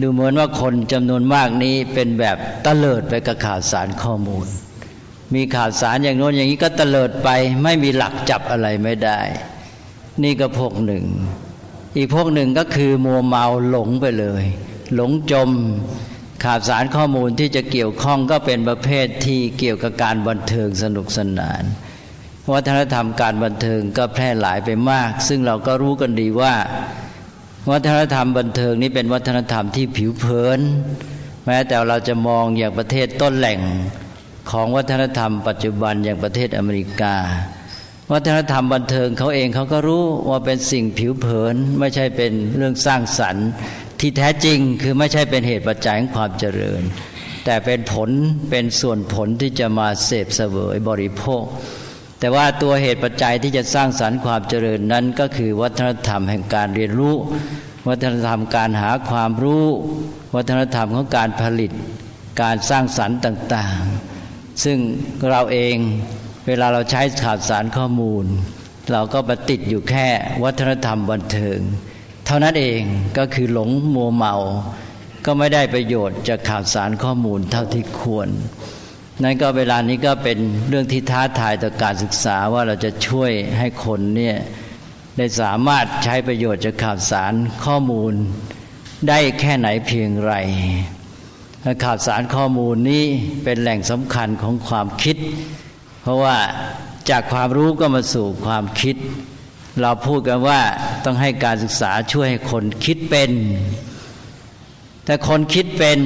[0.00, 4.46] ดูเหมือนว่าคนจำนวนมากนี้เป็นแบบตะเลิดไปกับข่าวสารข้อมูล
[5.34, 7.28] มีข่าวสารอย่างโน้นอย่างนี้ก็ตลิดไป
[7.62, 9.20] ไม่มีหลักจับอะไรไม่ได้
[10.22, 11.04] นี่ก็พวกหนึ่ง
[11.96, 14.44] อีกพวกหนึ่งก็คือมัวเมาหลงไปเลย
[14.94, 15.50] หลงจม
[16.44, 21.62] ข่าวสารข้อมูลที่จะเกี่ยวข้องก็เป็นประเภทที่เกี่ยวกับการบันเทิงสนุกสนาน
[22.52, 26.54] วัฒนธรรมการบันเทิงก็แพร่หลายไปมาก ซึ่งเราก็รู้กันดีว่า
[27.70, 30.60] วัฒนธรรมบันเทิงนี้เป็นวัฒนธรรมที่ผิวเผิน
[31.46, 33.60] แม้แต่เราจะมองอย่างประเทศต้นแหล่ง
[34.50, 37.16] ของวัฒนธรรมปัจจุบันอย่างประเทศอเมริกา
[38.12, 43.48] วัฒนธรรมบันเทิงเขาเองเขาก็รู้ว่าเป็นสิ่งผิวเผิน ไม่ใช่เป็นเรื่องสร้างสรรค์
[44.00, 46.82] ที่แท้จริงคือไม่ใช่เป็นเหตุปัจจัยของความเจริญ
[47.44, 48.10] แต่เป็นผล
[48.50, 51.44] เป็นส่วนผลที่จะมาเสพเสวยบริโภค
[52.18, 57.14] แต่ว่าตัวเหตุปัจจัยที่จะสร้างสรรค์ความเจริญนั้นก็คือวัฒนธรรมแห่งการเรียนรู้
[57.88, 59.64] วัฒนธรรมการหาความรู้
[60.34, 61.72] วัฒนธรรมของการผลิต
[62.42, 64.12] การสร้างสรรค์ต่าง ๆ
[64.64, 64.78] ซึ่ง
[65.30, 65.76] เราเอง
[66.46, 68.24] เวลาเราใช้ข่าวสารข้อมูล
[68.92, 70.06] เราก็ปติดอยู่แค่
[70.44, 71.58] วัฒนธรรมบันเทิง
[72.26, 72.82] เท่านั้นเอง
[73.18, 74.34] ก็คือหลงมัวเมา
[75.24, 78.28] ก็ไม่ได้ประโยชน์จากข่าวสารข้อมูลเท่าที่ควร
[79.22, 80.38] นั่นก็เวลานี้ก็เป็น
[80.68, 84.36] เรื่องที่ท้าทายต่อการศึกษาว่าเราจะช่วยให้คนเนี่ย
[85.18, 87.32] ได้สามารถใช้ประโยชน์จากข่าวสาร
[87.64, 88.12] ข้อมูล
[89.08, 90.32] ได้แค่ไหนเพียงไร
[91.84, 93.04] ข่าวสารข้อมูลนี้
[93.44, 95.16] เป็นแหล่งสำคัญของความคิด
[96.02, 96.36] เพราะว่า
[97.10, 98.96] จากความรู้ก็มาสู่ความคิด
[99.80, 100.60] เราพูดกันว่า
[101.04, 103.30] ต้องให้การศึกษาช่วยให้คนคิดเป็น
[105.04, 105.98] แต่คนคิดเป็น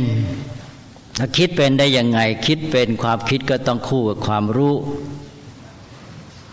[1.19, 4.75] ถ้าคิดเป็นได้ยังไงคิดเป็นความคิดก็ต้องคู่กับความรู้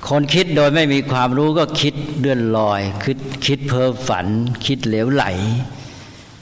[0.08, 4.28] คนคิดโดยไม่มีความรู้ก็คิดเลื่อนลอย คิดคิดเพ้อฝัน
[4.66, 5.26] คิดเหลวไหล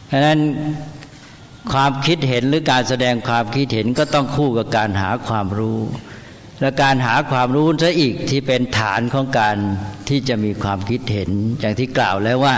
[0.08, 0.40] เพราะนั้น
[1.72, 5.80] ความคิดเห็นหรือการแสดงความคิดเห็นก็ต้องคู่กับการหาความรู้
[6.60, 9.58] และการหาความรู้ซะอีกที่เป็นฐานของการ
[10.10, 12.56] ที่จะมีความคิดเห็น อย่างที่กล่าวแล้วว่า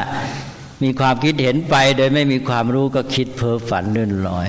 [0.84, 4.48] มีความคิดเห็นไป โดยไม่มีความรู้ก็คิดเพ้อฝันเลื่อนลอย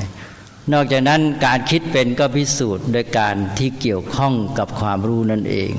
[0.73, 5.73] นอกจากนั้นการคิดเป็นก็พิสูจน์โดยการที่เกี่ยวข้องกับความรู้นั่นเอง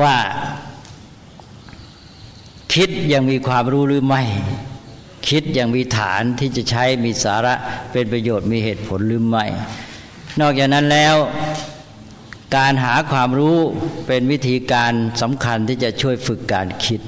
[0.00, 0.14] ว่า
[2.74, 4.22] คิดยังมีความรู้หรือไม่
[5.28, 7.54] คิดอยังมีฐานที่จะใช้มีสาระ
[7.92, 9.44] เป็นประโยชน์มีเหตุผลหรือไม่
[10.40, 11.16] นอกจากนั้นแล้ว
[12.56, 13.56] การหาความรู้
[14.06, 17.00] เป็นวิธีการสำคัญที่จะช่วยฝึกการคิด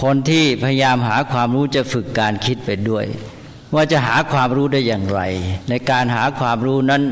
[0.00, 3.04] คนที่พยายามหาความรู้จะฝึกการคิดไปด้วย
[3.74, 5.20] ว่าจะหาความรู้ได้อย่างไร
[5.68, 7.02] ในการหาความรู้นั้น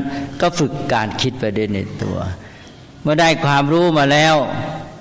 [0.41, 2.17] ก็ฝึกการคิดไปด้วยในตัว
[3.01, 4.35] เมื่อได้ความรู้มาแล้ว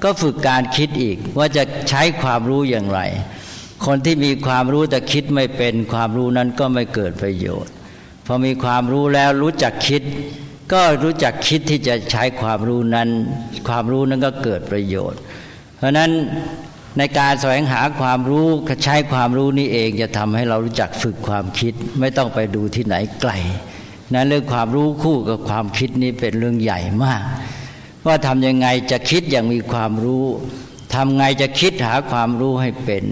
[0.05, 3.00] ก็ฝึกการคิดอีกว่าจะใช้ความรู้อย่างไร
[3.86, 7.72] คนที่มีความรู้แต่คิดไม่เป็นความรู้นั้นก็ไม่เกิดประโยชน์
[8.26, 10.02] พอมีความรู้แล้วรู้จักคิด
[10.72, 13.08] ก็รู้จักคิดที่จะใช้ความรู้นั้น
[13.68, 15.20] ความรู้นั้นก็เกิดประโยชน์
[15.76, 16.10] เพราะนั้น
[16.98, 18.46] ในการแสวงหาความรู้
[18.84, 23.32] ใช้ความรู้นี้เองจะทำให้เรารู้จักฝึกความคิด ไม่ต้องไปดูที่ไหนไกล
[24.14, 27.22] นั้นเรื่องความรู้คู่กับความคิดนี้เป็นเรื่องใหญ่มาก
[28.06, 30.24] ว่าทำยังไงจะคิดอย่างมีความรู้
[30.94, 33.04] ทำไงจะคิดหาความรู้ให้เป็น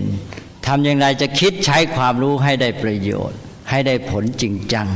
[0.69, 3.39] ทำอย่างไรจะคิดใช้ความรู้ให้ได้ประโยชน์
[3.71, 4.89] ให้ได้ผลจริงจัง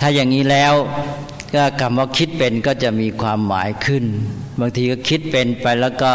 [0.00, 0.74] ถ้าอย่างนี้แล้ว
[1.54, 4.04] ก็คำว่าคิดเป็นก็จะมีความหมายขึ้น
[4.60, 6.12] บางทีก็คิดเป็นไปแล้วก็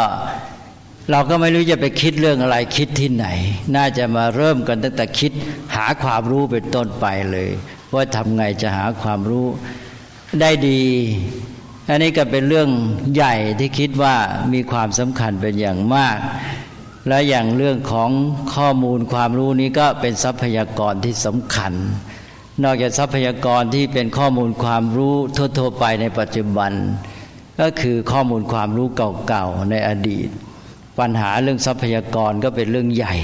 [1.12, 3.28] เราก็ไม่รู้จะไปคิดเรื่องอะไรคิดที่ไหน
[3.76, 5.32] น่าจะมาเริ่มกันตั้งแต่คิด
[5.76, 7.50] หาความรู้เป็นต้นไปเลย
[7.94, 9.48] ว่าทำไงจะหาความรู้
[10.42, 10.84] ได้ดี
[11.90, 12.70] อันนี้ก็เป็นเรื่อง
[13.16, 14.16] ใหญ่ที่คิดว่า
[14.54, 16.18] มีความสำคัญเป็นอย่างมาก
[17.08, 18.10] และอย่างเรื่องของ
[18.56, 21.74] ข้อมูลความรู้นี้ก็เป็นทรัพยากรที่สำคัญ
[22.64, 25.14] นอกจากทรัพยากรที่เป็นข้อมูลความรู้
[25.58, 26.72] ทั่วๆไปในปัจจุบัน
[27.60, 28.88] ก็คือข้อมูลความรู้
[29.28, 30.28] เก่าๆในอดีต
[31.00, 33.16] ปัญหาเรื่องทรัพยากรก็เป็นเรื่องใหญ่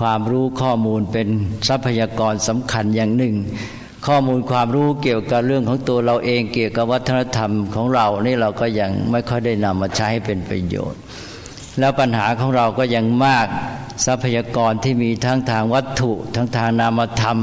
[0.00, 1.28] ความรู้ข้อมูลเป็น
[1.68, 3.34] ทรัพยากรสำคัญอย่างหนึ่ง
[4.06, 11.00] ข้อมูลความรู้เกี่ยวกับเรื่องของตัวเราเองเกี่ยวกับวัฒนธรรมของเรานี่เราก็ยังไม่ค่อยได้นำมาใช้ให้เป็นประโยชน์
[11.80, 13.46] แล้วปัญหาของเราก็ยังมาก
[14.06, 17.38] ทรัพยากรที่มีทั้งทางวัตถุทั้งทางนามธรรม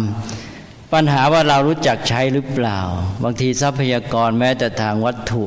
[0.93, 2.80] ปัญหาว่าเรารู้จักใช้หรือเปล่า
[3.23, 5.43] บางทีทรัพยากรแม้แต่ทางวัตถุ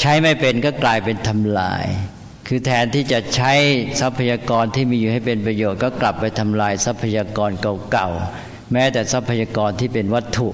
[0.00, 1.84] ใช้ไม่เป็นก็กลายเป็นทำลาย
[2.46, 3.52] คือแทนที่จะใช้
[4.00, 7.50] ทรัพยากรที่มีอยู่ให้เป็นประโยชน์ก็กลับไปทำลายทรัพยากร
[7.90, 10.48] เก่าๆแม้แต่ทรัพยากรที่เป็นวัตถุ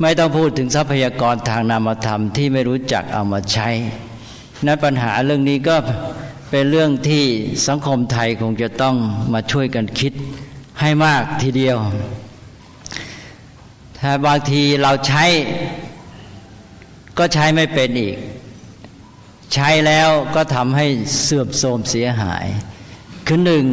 [0.00, 3.68] ไม่ต้องพูดถึงทรัพยากรทางนามธรรมที่ไม่รู้จักเอามาใช้
[4.66, 5.76] นั้นปัญหาเรื่องนี้ก็
[6.50, 7.24] เป็นเรื่องที่
[7.68, 8.96] สังคมไทยคงจะต้อง
[9.32, 10.12] มาช่วยกันคิด
[10.80, 11.78] ให้มากทีเดียว
[13.98, 15.24] ถ้าบางทีเราใช้
[17.18, 18.16] ก็ใช้ไม่เป็นอีก
[19.54, 20.86] ใช้แล้วก็ทำให้
[21.22, 22.46] เสื่อมโทรมเสียหาย
[23.26, 23.64] คือหนึ่ง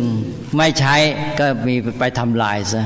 [0.58, 0.96] ไม่ใช้
[1.40, 2.84] ก็มีไปทำลายซะ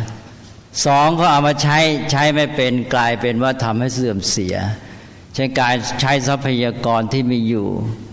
[0.85, 1.77] สองเขาเอามาใช้
[2.11, 4.55] ใช้ไม่เป็นกลายเป็นว่าทำให้เสื่อมเสีย
[5.35, 7.67] ใช้การใช้ทรัพยากรที่มีอยู่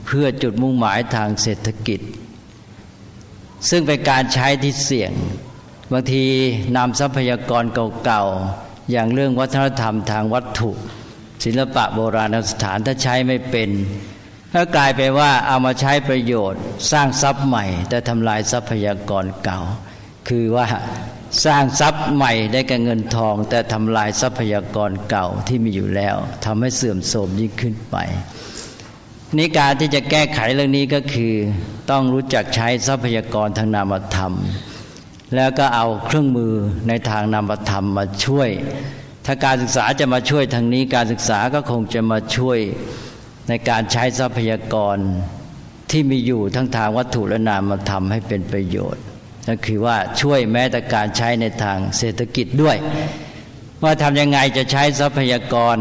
[0.06, 2.00] เพื่อจุดมุ่งหมายทางเศรษฐกิจ
[3.68, 5.12] ซึ่งเป็นการใช้ที่เสี่ยง
[5.92, 6.24] บางที
[6.76, 7.64] นำทรัพยากร
[8.04, 10.70] เก่าๆ อย่างเรื่องวัฒนธรรมทางวัตถุ
[11.44, 13.70] ศิลปะโบราณสถานถ้าใช้ไม่เป็น
[14.54, 19.60] ก็กลายไปว่าเอามาใช้ประโยชน์ สร้างทรัพย์ใหม่ แต่ทำลายทรัพยากรเก่า
[20.28, 20.66] คือว่า
[21.44, 27.96] สร้างทรัพย์ใหม่ได้กับเงินทอง แต่ทำลายทรัพยากรเก่าที่มีอยู่แล้วทำให้เสื่อมโทรมยิ่งขึ้นไป
[29.36, 31.34] นี่การที่จะแก้ไขเรื่องนี้ก็คือ
[31.90, 34.32] ต้องรู้จักใช้ทรัพยากรทางนามธรรม
[35.34, 36.54] แล้วก็เอาเครื่องมือ
[36.88, 38.50] ในทางนามธรรมมาช่วย
[39.26, 42.58] ถ้าการศึกษาจะมาช่วยทางนี้การศึกษาก็คงจะมาช่วย
[43.48, 44.96] ในการใช้ทรัพยากร
[45.90, 49.04] ที่มีอยู่ทั้งทางวัตถุและนามธรรมให้เป็นประโยชน์
[49.48, 52.76] ก็คือว่าช่วยแม้แต่การใช้ในทางเศรษฐกิจด้วย
[53.82, 55.76] ว่าทำยังไงจะใช้ทรัพยากร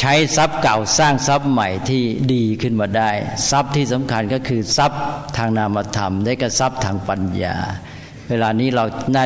[0.00, 2.02] ใช้ทรัพย์เก่าสร้างทรัพย์ใหม่ที่
[2.34, 3.10] ดีขึ้นมาได้
[3.50, 5.00] ทรัพย์ที่สำคัญก็คือทรัพย์
[5.36, 7.56] ทางนามธรรม ได้กับทรัพย์ทางปัญญา
[8.28, 9.24] เวลานี้เราน่า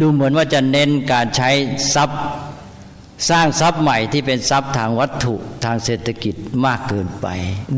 [0.00, 1.50] ดูเหมือนว่าจะเน้นการใช้
[1.94, 2.20] ทรัพย์
[3.30, 6.34] สร้างทรัพย์ใหม่ที่เป็นทรัพย์ทางวัตถุทางเศรษฐกิจ
[6.66, 7.26] มากเกินไป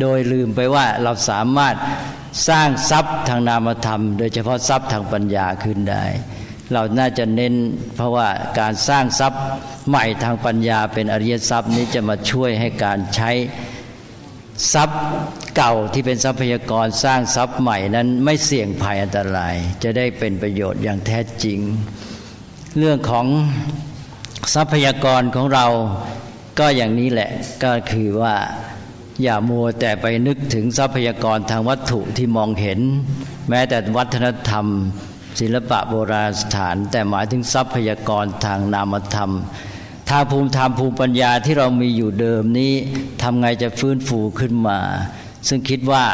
[0.01, 1.74] โดยลืมไปว่าเราสามารถ
[2.48, 6.05] สร้างทรัพย์ทางนามธรรม โดยเฉพาะทรัพย์ทางปัญญาขึ้นได้
[6.72, 7.55] เราน่าจะเน้น
[7.96, 8.29] เพราะว่า
[8.61, 9.42] การสร้างทรัพย์
[9.88, 13.31] ใหม่ทางปัญญา เป็นอริยทรัพย์นี้จะมาช่วยให้การใช้
[14.72, 15.01] ทรัพย์
[15.57, 21.59] เก่าที่เป็นทรัพยากรสร้างทรัพย์ใหม่นั้นไม่เสี่ยงภัยอันตราย จะได้เป็นประโยชน์อย่างแท้จริง
[22.79, 23.27] เรื่องของ
[24.55, 25.66] ทรัพยากรของเรา
[26.59, 27.31] ก็อย่างนี้แหละ
[27.64, 28.37] ก็คือว่า
[29.22, 32.81] อย่ามัวแต่ไปนึกถึงทรัพยากรทางวัตถุที่มองเห็น
[33.48, 34.66] แม้แต่วัฒนธรรม
[35.40, 39.33] ศิลปะโบราณสถาน แต่หมายถึงทรัพยากรทางนามธรรม
[40.11, 42.72] ทางภูมิธรรมภูมิปัญญาที่เรามีอยู่เดิมนี้
[43.22, 44.79] ทำไงจะฟื้นฟูขึ้นมา
[45.48, 46.05] ซึ่งคิดว่า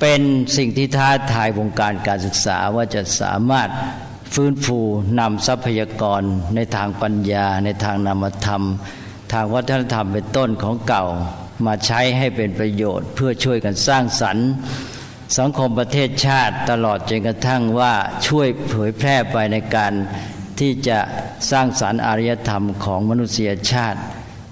[0.00, 0.20] เป็น
[0.56, 3.68] สิ่งที่ท้าทายวงการการศึกษาว่าจะสามารถ
[4.34, 4.78] ฟื้นฟู
[5.20, 6.22] นำทรัพยากร
[6.54, 8.62] ในทางปัญญา ในทางนามธรรม
[9.32, 11.04] ทางวัฒนธรรมเป็นต้นของเก่า
[11.66, 14.48] มาใช้ให้เป็นประโยชน์ เพื่อช่วยกันสร้างสรรค์
[15.38, 17.94] สังคมประเทศชาติตลอดจนกระทั่งว่า
[18.26, 19.92] ช่วยเผยแพร่ไปในการ
[20.58, 20.98] ที่จะ
[21.50, 24.00] สร้างสารรค์อารยธรรมของมนุษยชาติ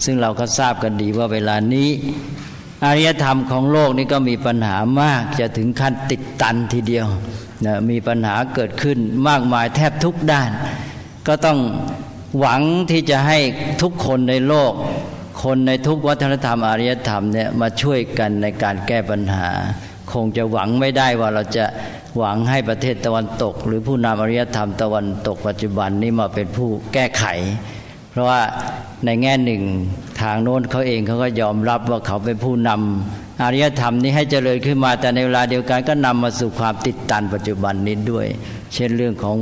[0.04, 1.88] ซึ่งเราก็ทราบกันดีว่าเวลานี้
[2.84, 7.06] อารยธรรมของโลกนี้ก็มีปัญหามากจะถึงขั้นติดตันทีเดียว
[7.66, 10.50] นะมีปัญหาเกิดขึ้นมากมายแทบทุกด้าน
[11.26, 11.58] ก็ต้อง
[12.38, 13.38] หวังที่จะให้
[13.82, 14.72] ทุกคนในโลก
[15.42, 19.48] คนในทุกวัฒนธรรมอารยธรรมเนี่ยมาช่วยกันในการแก้ปัญหา
[20.12, 21.64] คงจะหวังไม่ได้ว่าเราจะ
[22.16, 27.24] หวังให้ประเทศตะวันตก หรือผู้นำอารยธรรมตะวันตกปัจจุบันนี้มาเป็นผู้แก้ไข
[28.10, 28.40] เพราะว่า
[29.04, 29.62] ในแง่หนึ่ง
[30.20, 38.26] ทางโน้นเขาเองเขาก็ยอมรับว่าเขาเป็นผู้นำอารยธรรมนี้ให้เจริญขึ้นมาแต่ในเวลาเดียวกันก็นำมาสู่ความติดตันปัจจุบันนี้ด้วย
[38.74, 39.36] เช่นเรื่องของ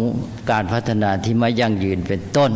[0.50, 2.50] การพัฒนาที่ไม่ยั่งยืนเป็นต้น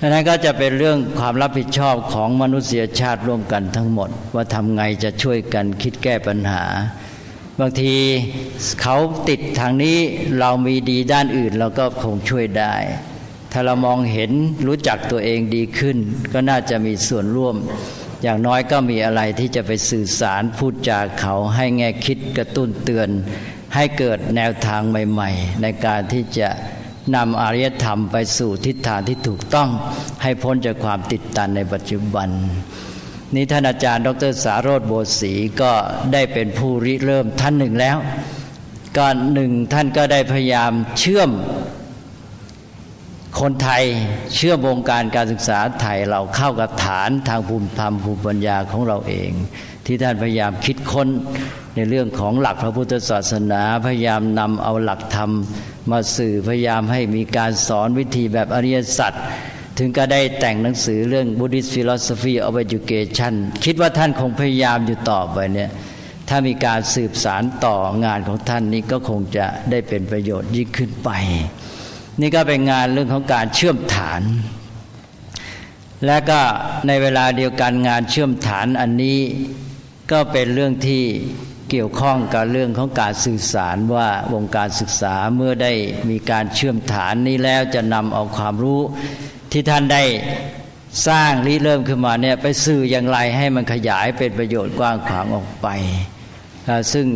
[0.00, 6.64] ดังนั้นก็จะเป็นเรื่องความรับผิดชอบของมนุษยชาติร่วมกันทั้งหมด ว่าทำไงจะช่วยกันคิดแก้ปัญหา
[7.60, 7.94] บางที
[8.82, 8.96] เขา
[9.28, 9.96] ติดทางนี้
[10.38, 12.74] เรามีดีด้านอื่นเราก็คงช่วยได้
[13.52, 14.30] ถ้าเรามองเห็น
[14.66, 15.96] รู้จักตัวเองดีขึ้น
[16.32, 17.56] ก็น่าจะมีส่วนร่วม
[18.22, 23.08] อย่างน้อยก็มีอะไรที่จะไปสื่อสารพูดจาเขาให้แง่คิดกระตุ้นเตือน
[23.74, 26.48] ให้เกิดแนวทางใหม่ ๆ ในการที่จะ
[27.16, 29.68] นำอารยธรรมไปสู่ทิศทางที่ถูกต้อง
[30.22, 32.28] ให้พ้นจากความติดตันในปัจจุบัน
[33.34, 35.72] นี่ท่านอาจารย์ ดรสารโรธโบสี ก็
[36.12, 37.96] ได้เป็นผู้ริเริ่มท่านหนึ่งแล้ว
[38.96, 41.30] ก็หนึ่งท่านก็ได้พยายามเชื่อม
[43.40, 43.84] คนไทย
[44.34, 49.30] เชื่อวงการการศึกษาไทยเราเข้ากับฐานทางภูมิธรรมภูมิปัญญาของเราเอง
[49.86, 51.08] ที่ท่านพยายามคิดค้น
[51.74, 55.30] ในเรื่องของหลักพระพุทธศาสนาพยายามนำเอาหลักธรรม
[55.90, 59.12] มาสื่อพยายามให้มีการสอนวิธีแบบอริยสัจ
[59.78, 65.70] ถึงก็ได้แต่งหนังสือเรื่อง Buddhist Philosophy of Education คิดว่าท่านคงพยายามอยู่ต่อไปเนี่ย
[66.28, 71.10] ถ้ามีการสืบสารต่องานของท่านนี้ก็คงจะได้เป็นประโยชน์ยิ่งขึ้นไป
[72.20, 74.22] นี่ก็เป็นงานเรื่องของการเชื่อมฐาน
[76.06, 76.40] และก็
[76.86, 79.18] ในเวลาเดียวกันงานเชื่อมฐานอันนี้
[80.12, 81.04] ก็เป็นเรื่องที่
[81.70, 85.72] เกี่ยวข้องกับเรื่องของการสื่อสารว่าวงการศึกษาเมื่อได้
[86.10, 88.80] มีการเชื่อมฐานนี้แล้วจะนำเอาความรู้
[89.52, 90.04] ที่ท่านได้
[91.08, 95.68] สร้างริเริ่มขึ้นมาเนี่ยไปสื่ออย่างไรให้มันขยายเป็นประโยชน์กว้างขวางออกไป
[96.92, 97.06] ซึ่ง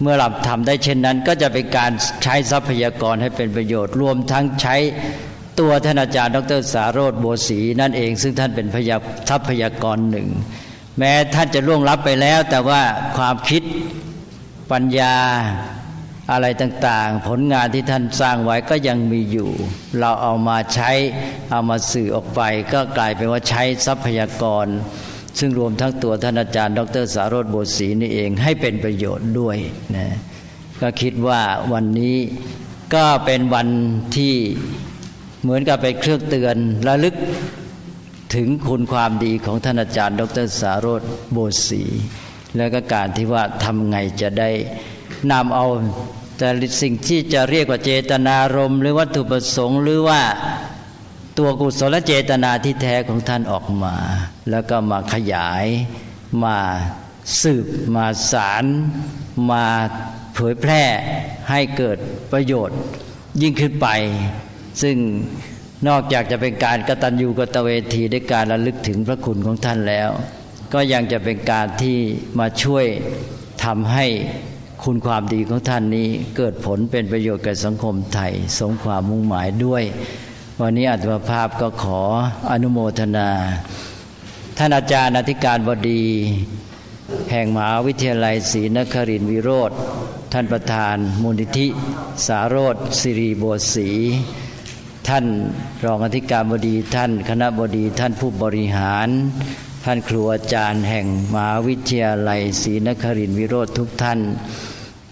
[0.00, 1.90] เมื่อเราทำได้เช่นนั้น ก็จะเป็นการ
[2.22, 4.76] ใช้ทรัพยากรให้เป็นประโยชน์ รวมทั้งใช้
[5.60, 8.96] ตัวท่านอาจารย์ ดรสารโรธโบสีนั่นเอง ซึ่งท่านเป็นพยา
[9.28, 10.28] ทรัพยากรหนึ่ง
[10.98, 12.82] แม้ท่านจะล่วงลับไปแล้ว แต่ว่า
[13.16, 13.62] ความคิด
[14.72, 15.16] ปัญญา
[16.32, 19.50] อะไรต่างๆ ผลงานที่ท่านสร้างไว้ก็ยังมีอยู่
[20.00, 20.90] เราเอามาใช้
[21.50, 22.40] เอามาสื่อออกไป
[22.72, 24.66] ก็กลายเป็นว่าใช้ทรัพยากร
[25.38, 29.56] ซึ่งรวมทั้งตัวท่านอาจารย์ ดรสารโรธโบสีนี่เองให้เป็นประโยชน์ด้วย
[29.96, 30.06] นะ
[30.80, 31.40] ก็คิดว่า
[31.72, 32.16] วันนี้
[32.94, 33.68] ก็เป็นวัน
[34.16, 34.34] ที่
[35.42, 37.14] เหมือนกับเป็นเครื่องเตือนระลึก
[38.34, 41.82] ถึงคุณความดีของท่านอาจารย์ ดรสารโรธโบสี
[42.56, 44.50] แล้วก็การที่ว่าทำไงจะได้
[45.32, 45.66] นำเอา
[46.38, 46.48] แต่
[46.82, 50.22] สิ่งที่จะเรียกว่าเจตนารมณ์หรือวัตถุประสงค์หรือว่า
[51.38, 53.96] ตัวกุศลเจตนาที่แท้ของท่านออกมา
[54.50, 55.66] แล้วก็มาขยาย
[56.44, 56.58] มา
[57.42, 57.66] สืบ
[57.96, 58.64] มาสาร
[59.50, 59.64] มา
[60.34, 60.82] เผยแพร่
[61.50, 61.98] ให้เกิด
[62.32, 62.78] ประโยชน์
[63.42, 63.88] ยิ่งขึ้นไป
[64.82, 64.96] ซึ่ง
[65.88, 70.10] นอกจากจะเป็นการกตัญญูกตเวทีด้วยการระลึกถึงพระคุณของท่านแล้ว
[70.72, 71.98] ก็ยังจะเป็นการที่
[72.38, 72.86] มาช่วย
[73.64, 74.06] ทำให้
[74.84, 79.84] คุณความดีของท่านนี้เกิดผลเป็นประโยชน์แก่สังคมไทย สมความมุ่งหมายด้วย
[80.62, 82.00] วันนี้อัตมภาพก็ขอ
[82.50, 83.30] อนุโมทนา
[84.58, 86.04] ท่านอาจารย์อธิการบดี
[87.30, 89.70] แห่งมหาวิทยาลัยศรีนครินทรวิโรธ
[90.32, 91.66] ท่านประธานมูลนิธิ
[92.26, 93.44] สารโรธสิริโบ
[93.74, 93.90] สี
[95.08, 95.24] ท่าน
[95.84, 99.08] รองอธิการบดีท่านคณะบดีท่านผู้บริหาร
[99.84, 104.20] ท่านครูอาจารย์แห่งมหาวิทยาลัยศรีนครินทรวิโรธทุกท่าน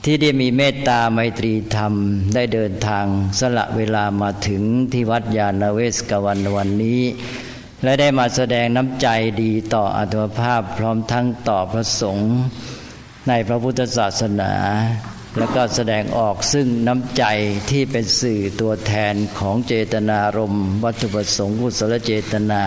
[0.07, 1.95] ที่ได้มีเมตตาไมตรีธรรม
[2.35, 3.07] ได้เดินทาง
[3.39, 7.03] สละเวลามาถึงที่วัดยาณเวสกวันวันนี้
[7.83, 9.09] และได้มาแสดงน้ำใจ
[9.43, 12.31] ดีต่ออัตภาพพร้อมทั้งต่อพระสงฆ์
[13.29, 14.53] ในพระพุทธศาสนา
[15.39, 17.25] แล้วก็แสดงออกซึ่งน้ำใจ
[17.71, 22.63] ที่เป็นสื่อตัวแทนของเจตนารมณ์วัตถุประสงค์กุศลเจตนา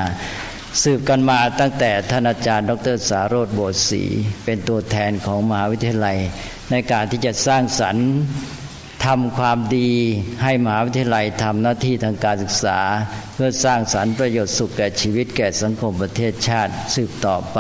[0.84, 4.04] สืบกันมาตั้งแต่ท่านอาจารย์ ดรสารโรธโบสศรี
[4.46, 6.18] เป็นตัวแทนของมหาวิทยาลัย
[6.72, 8.08] ในการที่จะสร้างสรรค์
[9.06, 9.92] ทำความดี
[10.44, 12.80] ให้มหาวิทยาลัยทำหน้าที่ทางการศึกษา
[13.34, 17.60] เพื่อสร้างสรรค์ประโยชน์สุขแก่ชีวิตแก่สังคมประเทศชาติสืบต่อไป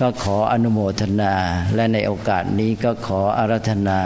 [0.00, 1.34] ก็ขออนุโมทนา
[1.74, 4.00] และในโอกาสนี้ก็ขออารัธนา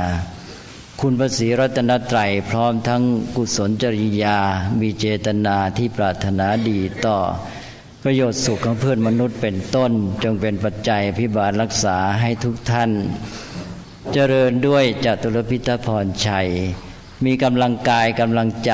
[1.01, 3.03] คุณพระศรีรัตนตรัยพร้อมทั้ง
[3.37, 4.39] กุศลจริยา
[4.81, 7.19] มีเจตนาที่ปรารถนาดีต่อ
[8.05, 9.93] ประโยชน์สุขของเพื่อนมนุษย์เป็นต้น
[10.25, 12.91] จงเป็นปัจจัยพิบาลรักษาให้ทุกท่าน
[14.13, 16.49] เจริญด้วยจตุรพิทพรชัย
[17.25, 18.73] มีกำลังกายกำลังใจ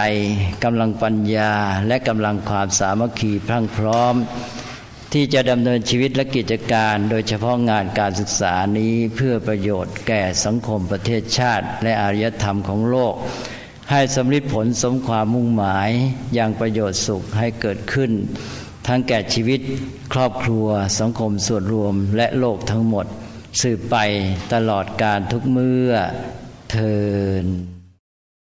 [0.65, 1.53] กำลังปัญญา
[1.89, 4.15] และกำลังความสามัคคีพรั่งพร้อม
[5.13, 13.15] ที่จะดำเนินชีวิตและกิจการ โดยเฉพาะงานการศึกษานี้เพื่อประโยชน์แก่สังคมประเทศชาติ และอารยธรรมของโลก
[13.91, 15.91] ให้สำลิดผลสมความมุ่งหมาย
[16.35, 18.13] อย่างประโยชน์สุขให้เกิดขึ้น
[18.87, 19.61] ทั้งแก่ชีวิต
[20.13, 20.67] ครอบครัว
[21.01, 23.07] สังคมส่วนรวมและโลกทั้งหมด
[23.61, 23.97] สืบไป
[24.53, 25.93] ตลอดการทุกเมื่อ
[26.71, 26.97] เทิ
[27.45, 27.76] น